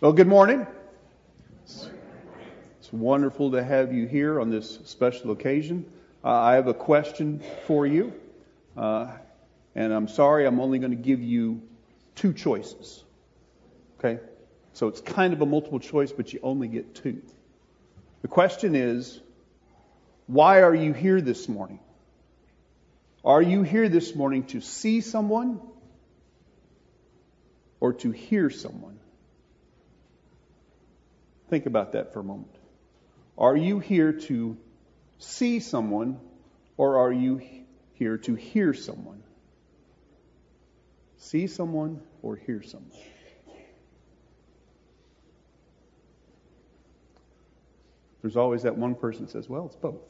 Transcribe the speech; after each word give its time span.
Well, 0.00 0.12
good 0.12 0.28
morning. 0.28 0.64
It's 1.64 2.92
wonderful 2.92 3.50
to 3.50 3.64
have 3.64 3.92
you 3.92 4.06
here 4.06 4.40
on 4.40 4.48
this 4.48 4.78
special 4.84 5.32
occasion. 5.32 5.86
Uh, 6.22 6.28
I 6.28 6.54
have 6.54 6.68
a 6.68 6.74
question 6.74 7.42
for 7.66 7.84
you, 7.84 8.12
uh, 8.76 9.10
and 9.74 9.92
I'm 9.92 10.06
sorry 10.06 10.46
I'm 10.46 10.60
only 10.60 10.78
going 10.78 10.92
to 10.92 10.96
give 10.96 11.20
you 11.20 11.62
two 12.14 12.32
choices. 12.32 13.02
Okay? 13.98 14.22
So 14.72 14.86
it's 14.86 15.00
kind 15.00 15.32
of 15.32 15.42
a 15.42 15.46
multiple 15.46 15.80
choice, 15.80 16.12
but 16.12 16.32
you 16.32 16.38
only 16.44 16.68
get 16.68 16.94
two. 16.94 17.20
The 18.22 18.28
question 18.28 18.76
is 18.76 19.20
why 20.28 20.62
are 20.62 20.76
you 20.76 20.92
here 20.92 21.20
this 21.20 21.48
morning? 21.48 21.80
Are 23.24 23.42
you 23.42 23.64
here 23.64 23.88
this 23.88 24.14
morning 24.14 24.44
to 24.44 24.60
see 24.60 25.00
someone 25.00 25.60
or 27.80 27.94
to 27.94 28.12
hear 28.12 28.48
someone? 28.48 29.00
Think 31.48 31.66
about 31.66 31.92
that 31.92 32.12
for 32.12 32.20
a 32.20 32.24
moment. 32.24 32.54
Are 33.36 33.56
you 33.56 33.78
here 33.78 34.12
to 34.12 34.56
see 35.18 35.60
someone 35.60 36.20
or 36.76 36.98
are 36.98 37.12
you 37.12 37.40
here 37.94 38.18
to 38.18 38.34
hear 38.34 38.74
someone? 38.74 39.22
See 41.16 41.46
someone 41.46 42.00
or 42.22 42.36
hear 42.36 42.62
someone? 42.62 42.90
There's 48.22 48.36
always 48.36 48.62
that 48.64 48.76
one 48.76 48.94
person 48.94 49.24
that 49.24 49.30
says, 49.30 49.48
well, 49.48 49.66
it's 49.66 49.76
both. 49.76 50.00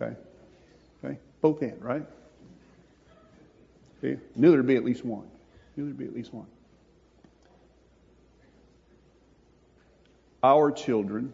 Okay? 0.00 0.16
Okay? 1.04 1.18
Both 1.40 1.62
and, 1.62 1.82
right? 1.84 2.06
Okay? 3.98 4.20
Knew 4.36 4.50
there'd 4.50 4.66
be 4.66 4.76
at 4.76 4.84
least 4.84 5.04
one. 5.04 5.28
Knew 5.76 5.84
there'd 5.84 5.98
be 5.98 6.04
at 6.04 6.14
least 6.14 6.32
one. 6.32 6.46
Our 10.42 10.72
children, 10.72 11.32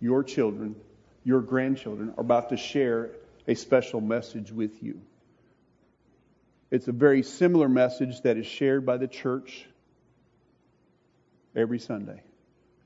your 0.00 0.24
children, 0.24 0.76
your 1.24 1.40
grandchildren 1.40 2.12
are 2.16 2.20
about 2.20 2.48
to 2.48 2.56
share 2.56 3.10
a 3.46 3.54
special 3.54 4.00
message 4.00 4.50
with 4.50 4.82
you. 4.82 5.00
It's 6.70 6.88
a 6.88 6.92
very 6.92 7.22
similar 7.22 7.68
message 7.68 8.22
that 8.22 8.36
is 8.36 8.46
shared 8.46 8.86
by 8.86 8.96
the 8.96 9.06
church 9.06 9.66
every 11.54 11.78
Sunday 11.78 12.22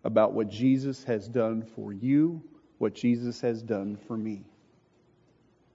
about 0.05 0.33
what 0.33 0.49
Jesus 0.49 1.05
has 1.05 1.29
done 1.29 1.63
for 1.63 1.93
you, 1.93 2.43
what 2.79 2.95
Jesus 2.95 3.41
has 3.41 3.63
done 3.63 3.97
for 4.07 4.17
me. 4.17 4.45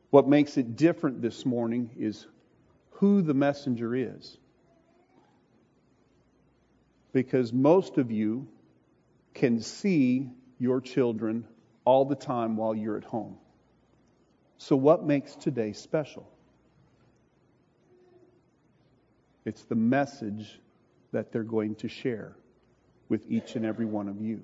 What 0.09 0.27
makes 0.27 0.57
it 0.57 0.75
different 0.75 1.21
this 1.21 1.45
morning 1.45 1.89
is 1.97 2.27
who 2.91 3.21
the 3.21 3.33
messenger 3.33 3.95
is. 3.95 4.37
Because 7.13 7.51
most 7.51 7.97
of 7.97 8.11
you 8.11 8.47
can 9.33 9.61
see 9.61 10.29
your 10.59 10.81
children 10.81 11.45
all 11.85 12.05
the 12.05 12.15
time 12.15 12.57
while 12.57 12.75
you're 12.75 12.97
at 12.97 13.03
home. 13.03 13.37
So, 14.57 14.75
what 14.75 15.03
makes 15.03 15.35
today 15.35 15.73
special? 15.73 16.27
It's 19.43 19.63
the 19.63 19.75
message 19.75 20.59
that 21.11 21.31
they're 21.31 21.43
going 21.43 21.75
to 21.75 21.87
share 21.87 22.35
with 23.09 23.29
each 23.29 23.55
and 23.55 23.65
every 23.65 23.85
one 23.85 24.07
of 24.07 24.21
you. 24.21 24.43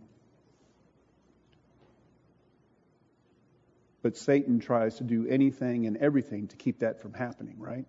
But 4.02 4.18
Satan 4.18 4.60
tries 4.60 4.98
to 4.98 5.04
do 5.04 5.28
anything 5.28 5.86
and 5.86 5.98
everything 5.98 6.48
to 6.48 6.56
keep 6.56 6.80
that 6.80 7.02
from 7.02 7.14
happening, 7.14 7.56
right? 7.60 7.86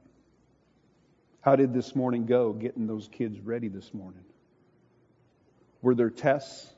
How 1.41 1.57
did 1.57 1.73
this 1.73 1.95
morning 1.95 2.27
go 2.27 2.53
getting 2.53 2.87
those 2.87 3.09
kids 3.09 3.41
ready 3.41 3.69
this 3.69 3.95
morning? 3.95 4.25
Were 5.81 5.95
there 5.95 6.11
tests? 6.11 6.75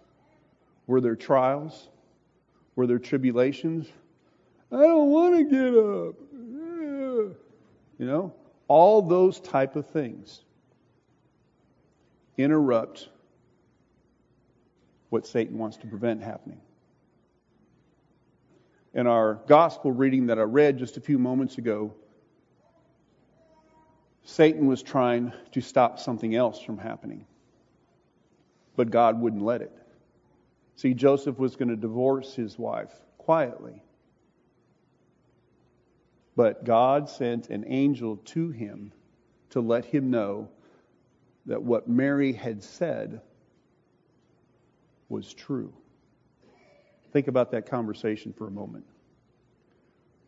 Were 0.90 1.00
there 1.00 1.14
trials? 1.14 1.88
Were 2.74 2.84
there 2.84 2.98
tribulations? 2.98 3.86
I 4.72 4.78
don't 4.78 5.10
want 5.10 5.36
to 5.36 5.44
get 5.44 5.68
up. 5.68 6.16
You 7.96 8.06
know, 8.06 8.34
all 8.66 9.00
those 9.00 9.38
type 9.38 9.76
of 9.76 9.86
things 9.86 10.42
interrupt 12.36 13.08
what 15.10 15.28
Satan 15.28 15.58
wants 15.58 15.76
to 15.76 15.86
prevent 15.86 16.24
happening. 16.24 16.60
In 18.92 19.06
our 19.06 19.34
gospel 19.46 19.92
reading 19.92 20.26
that 20.26 20.40
I 20.40 20.42
read 20.42 20.76
just 20.76 20.96
a 20.96 21.00
few 21.00 21.20
moments 21.20 21.56
ago, 21.58 21.94
Satan 24.24 24.66
was 24.66 24.82
trying 24.82 25.32
to 25.52 25.60
stop 25.60 26.00
something 26.00 26.34
else 26.34 26.60
from 26.60 26.78
happening, 26.78 27.26
but 28.74 28.90
God 28.90 29.20
wouldn't 29.20 29.42
let 29.42 29.62
it. 29.62 29.79
See, 30.80 30.94
Joseph 30.94 31.38
was 31.38 31.56
going 31.56 31.68
to 31.68 31.76
divorce 31.76 32.34
his 32.34 32.58
wife 32.58 32.90
quietly. 33.18 33.82
But 36.34 36.64
God 36.64 37.10
sent 37.10 37.50
an 37.50 37.66
angel 37.66 38.16
to 38.16 38.48
him 38.48 38.90
to 39.50 39.60
let 39.60 39.84
him 39.84 40.10
know 40.10 40.48
that 41.44 41.62
what 41.62 41.86
Mary 41.86 42.32
had 42.32 42.62
said 42.62 43.20
was 45.10 45.34
true. 45.34 45.70
Think 47.12 47.28
about 47.28 47.50
that 47.50 47.66
conversation 47.66 48.32
for 48.32 48.46
a 48.46 48.50
moment. 48.50 48.86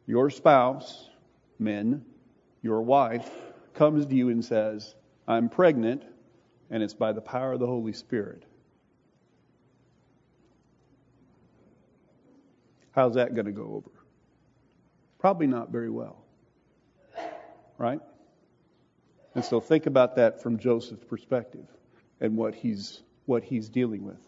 Your 0.04 0.28
spouse, 0.28 1.08
men, 1.58 2.04
your 2.60 2.82
wife, 2.82 3.30
comes 3.72 4.04
to 4.04 4.14
you 4.14 4.28
and 4.28 4.44
says, 4.44 4.96
I'm 5.26 5.48
pregnant, 5.48 6.02
and 6.69 6.82
it's 6.82 6.92
by 6.92 7.12
the 7.12 7.22
power 7.22 7.54
of 7.54 7.60
the 7.60 7.66
Holy 7.66 7.94
Spirit. 7.94 8.44
How's 12.92 13.14
that 13.14 13.34
going 13.34 13.47
to 13.47 13.53
go 13.53 13.75
over? 13.75 13.91
Probably 15.19 15.47
not 15.47 15.70
very 15.70 15.91
well. 15.91 16.25
Right? 17.78 18.00
And 19.34 19.44
so 19.44 19.60
think 19.60 19.86
about 19.86 20.16
that 20.16 20.42
from 20.42 20.58
Joseph's 20.58 21.04
perspective 21.04 21.66
and 22.20 22.36
what 22.36 22.54
he's 22.54 23.02
what 23.25 23.44
he's 23.44 23.69
dealing 23.69 24.04
with. 24.04 24.20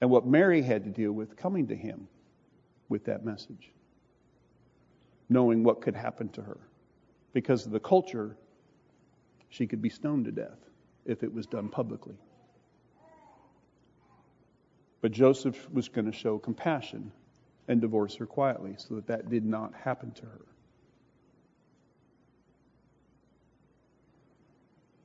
And 0.00 0.10
what 0.10 0.26
Mary 0.26 0.62
had 0.62 0.84
to 0.84 0.90
deal 0.90 1.12
with 1.12 1.36
coming 1.36 1.68
to 1.68 1.76
him 1.76 2.08
with 2.88 3.04
that 3.06 3.24
message. 3.24 3.72
Knowing 5.28 5.64
what 5.64 5.80
could 5.80 5.96
happen 5.96 6.28
to 6.30 6.42
her. 6.42 6.58
Because 7.32 7.66
of 7.66 7.72
the 7.72 7.80
culture, 7.80 8.36
she 9.48 9.66
could 9.66 9.82
be 9.82 9.88
stoned 9.88 10.26
to 10.26 10.32
death 10.32 10.58
if 11.04 11.22
it 11.22 11.32
was 11.32 11.46
done 11.46 11.68
publicly. 11.68 12.16
But 15.00 15.12
Joseph 15.12 15.70
was 15.70 15.88
going 15.88 16.06
to 16.06 16.16
show 16.16 16.38
compassion 16.38 17.12
and 17.68 17.80
divorce 17.80 18.16
her 18.16 18.26
quietly 18.26 18.74
so 18.78 18.94
that 18.94 19.06
that 19.08 19.28
did 19.28 19.44
not 19.44 19.72
happen 19.74 20.12
to 20.12 20.26
her. 20.26 20.46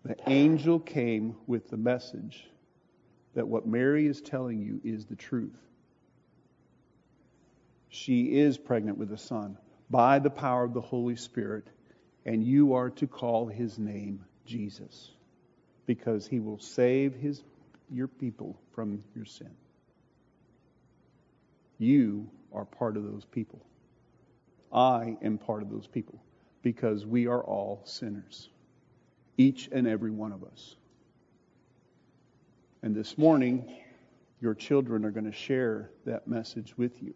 The 0.03 0.15
angel 0.27 0.79
came 0.79 1.35
with 1.45 1.69
the 1.69 1.77
message 1.77 2.47
that 3.35 3.47
what 3.47 3.67
Mary 3.67 4.07
is 4.07 4.21
telling 4.21 4.59
you 4.59 4.81
is 4.83 5.05
the 5.05 5.15
truth. 5.15 5.57
She 7.89 8.37
is 8.39 8.57
pregnant 8.57 8.97
with 8.97 9.11
a 9.11 9.17
son 9.17 9.57
by 9.89 10.19
the 10.19 10.29
power 10.29 10.63
of 10.63 10.73
the 10.73 10.81
Holy 10.81 11.15
Spirit, 11.15 11.67
and 12.25 12.43
you 12.43 12.73
are 12.73 12.89
to 12.91 13.07
call 13.07 13.47
his 13.47 13.77
name 13.77 14.25
Jesus 14.45 15.11
because 15.85 16.25
he 16.25 16.39
will 16.39 16.59
save 16.59 17.13
his, 17.15 17.43
your 17.89 18.07
people 18.07 18.59
from 18.73 19.03
your 19.15 19.25
sin. 19.25 19.51
You 21.77 22.29
are 22.53 22.65
part 22.65 22.97
of 22.97 23.03
those 23.03 23.25
people. 23.25 23.65
I 24.73 25.17
am 25.21 25.37
part 25.37 25.61
of 25.61 25.69
those 25.69 25.87
people 25.87 26.21
because 26.61 27.05
we 27.05 27.27
are 27.27 27.41
all 27.43 27.81
sinners, 27.85 28.49
each 29.37 29.69
and 29.71 29.87
every 29.87 30.11
one 30.11 30.31
of 30.31 30.43
us. 30.43 30.75
And 32.83 32.95
this 32.95 33.17
morning, 33.17 33.71
your 34.39 34.55
children 34.55 35.05
are 35.05 35.11
going 35.11 35.25
to 35.25 35.31
share 35.31 35.91
that 36.05 36.27
message 36.27 36.77
with 36.77 37.01
you. 37.01 37.13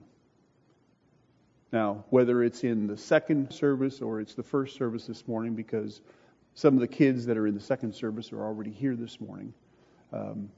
Now, 1.72 2.06
whether 2.10 2.44
it's 2.44 2.64
in 2.64 2.88
the 2.88 2.98
second 2.98 3.52
service 3.52 4.02
or 4.02 4.22
it's 4.22 4.36
the 4.36 4.44
first 4.44 4.78
service 4.78 5.08
this 5.08 5.28
morning, 5.28 5.56
because 5.56 6.02
some 6.54 6.76
of 6.76 6.80
the 6.80 6.88
kids 6.88 7.26
that 7.26 7.38
are 7.38 7.48
in 7.48 7.56
the 7.56 7.60
second 7.60 7.94
service 7.94 8.32
are 8.32 8.44
already 8.44 8.72
here 8.72 8.96
this 8.96 9.20
morning, 9.20 9.54
um, 10.14 10.50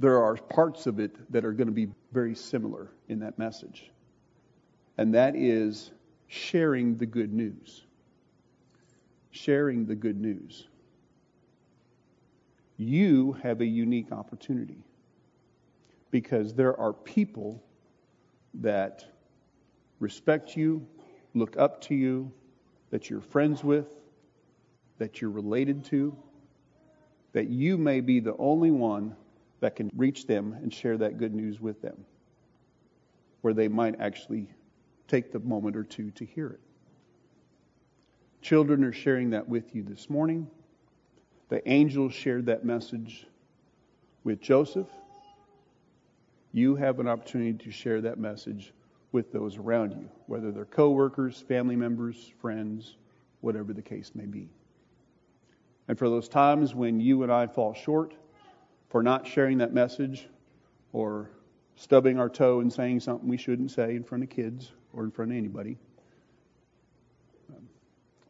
there 0.00 0.22
are 0.22 0.34
parts 0.34 0.86
of 0.86 0.98
it 0.98 1.14
that 1.30 1.44
are 1.44 1.52
going 1.52 1.68
to 1.68 1.74
be 1.74 1.88
very 2.10 2.34
similar 2.34 2.88
in 3.08 3.20
that 3.20 3.38
message. 3.38 3.90
And 4.96 5.14
that 5.14 5.36
is 5.36 5.92
sharing 6.26 6.96
the 6.96 7.04
good 7.04 7.34
news. 7.34 7.84
Sharing 9.30 9.84
the 9.84 9.94
good 9.94 10.18
news. 10.18 10.68
You 12.78 13.32
have 13.42 13.60
a 13.60 13.66
unique 13.66 14.10
opportunity 14.10 14.82
because 16.10 16.54
there 16.54 16.78
are 16.80 16.94
people 16.94 17.62
that 18.54 19.04
respect 20.00 20.56
you, 20.56 20.84
look 21.34 21.58
up 21.58 21.82
to 21.82 21.94
you, 21.94 22.32
that 22.88 23.10
you're 23.10 23.20
friends 23.20 23.62
with, 23.62 23.96
that 24.96 25.20
you're 25.20 25.30
related 25.30 25.84
to, 25.84 26.16
that 27.32 27.48
you 27.48 27.76
may 27.76 28.00
be 28.00 28.18
the 28.18 28.34
only 28.38 28.70
one 28.70 29.14
that 29.60 29.76
can 29.76 29.90
reach 29.96 30.26
them 30.26 30.54
and 30.62 30.72
share 30.72 30.96
that 30.98 31.18
good 31.18 31.34
news 31.34 31.60
with 31.60 31.80
them, 31.82 32.04
where 33.42 33.54
they 33.54 33.68
might 33.68 34.00
actually 34.00 34.50
take 35.06 35.32
the 35.32 35.38
moment 35.40 35.76
or 35.76 35.84
two 35.84 36.10
to 36.12 36.24
hear 36.24 36.48
it. 36.48 36.60
Children 38.42 38.84
are 38.84 38.92
sharing 38.92 39.30
that 39.30 39.48
with 39.48 39.74
you 39.74 39.82
this 39.82 40.08
morning. 40.08 40.48
The 41.50 41.66
angels 41.68 42.14
shared 42.14 42.46
that 42.46 42.64
message 42.64 43.26
with 44.24 44.40
Joseph. 44.40 44.88
You 46.52 46.74
have 46.76 47.00
an 47.00 47.08
opportunity 47.08 47.52
to 47.64 47.70
share 47.70 48.00
that 48.00 48.18
message 48.18 48.72
with 49.12 49.32
those 49.32 49.56
around 49.56 49.92
you, 49.92 50.08
whether 50.26 50.52
they're 50.52 50.64
coworkers, 50.64 51.40
family 51.40 51.76
members, 51.76 52.32
friends, 52.40 52.96
whatever 53.40 53.72
the 53.72 53.82
case 53.82 54.12
may 54.14 54.26
be. 54.26 54.48
And 55.88 55.98
for 55.98 56.08
those 56.08 56.28
times 56.28 56.74
when 56.74 57.00
you 57.00 57.24
and 57.24 57.32
I 57.32 57.46
fall 57.46 57.74
short 57.74 58.14
for 58.90 59.02
not 59.02 59.26
sharing 59.26 59.58
that 59.58 59.72
message 59.72 60.28
or 60.92 61.30
stubbing 61.76 62.18
our 62.18 62.28
toe 62.28 62.60
and 62.60 62.70
saying 62.72 63.00
something 63.00 63.28
we 63.28 63.36
shouldn't 63.36 63.70
say 63.70 63.94
in 63.94 64.04
front 64.04 64.22
of 64.22 64.28
kids 64.28 64.72
or 64.92 65.04
in 65.04 65.10
front 65.10 65.30
of 65.30 65.36
anybody, 65.36 65.78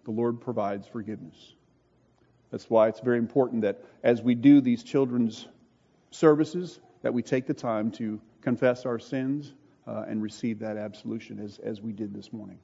the 0.04 0.10
Lord 0.10 0.40
provides 0.40 0.86
forgiveness. 0.86 1.54
That's 2.50 2.68
why 2.68 2.88
it's 2.88 3.00
very 3.00 3.18
important 3.18 3.62
that 3.62 3.82
as 4.02 4.22
we 4.22 4.34
do 4.34 4.60
these 4.60 4.82
children's 4.82 5.48
services, 6.10 6.80
that 7.02 7.12
we 7.12 7.22
take 7.22 7.46
the 7.46 7.54
time 7.54 7.90
to 7.92 8.20
confess 8.42 8.84
our 8.84 8.98
sins 8.98 9.54
uh, 9.86 10.04
and 10.08 10.22
receive 10.22 10.58
that 10.58 10.76
absolution 10.76 11.38
as, 11.38 11.58
as 11.60 11.80
we 11.80 11.92
did 11.92 12.14
this 12.14 12.32
morning. 12.32 12.58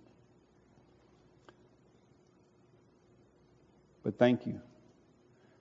But 4.03 4.19
thank 4.19 4.47
you. 4.47 4.61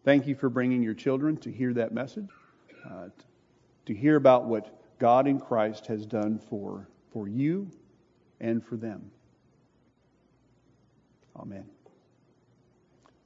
Thank 0.05 0.27
you 0.27 0.35
for 0.35 0.49
bringing 0.49 0.83
your 0.83 0.93
children 0.93 1.35
to 1.37 1.51
hear 1.51 1.73
that 1.73 1.91
message, 1.91 2.29
uh, 2.87 3.07
to 3.87 3.93
hear 3.93 4.15
about 4.17 4.45
what 4.45 4.99
God 4.99 5.27
in 5.27 5.39
Christ 5.39 5.87
has 5.87 6.05
done 6.05 6.37
for, 6.37 6.87
for 7.11 7.27
you 7.27 7.71
and 8.39 8.63
for 8.63 8.77
them. 8.77 9.09
Amen. 11.35 11.65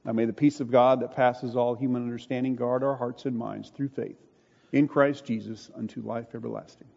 Now 0.06 0.12
may 0.12 0.24
the 0.24 0.32
peace 0.32 0.60
of 0.60 0.70
God 0.70 1.00
that 1.00 1.14
passes 1.14 1.54
all 1.54 1.74
human 1.74 2.02
understanding 2.02 2.56
guard 2.56 2.82
our 2.82 2.96
hearts 2.96 3.26
and 3.26 3.36
minds 3.36 3.68
through 3.68 3.90
faith 3.90 4.18
in 4.72 4.88
Christ 4.88 5.26
Jesus 5.26 5.70
unto 5.76 6.00
life 6.00 6.34
everlasting. 6.34 6.88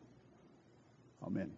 Amen. 1.21 1.51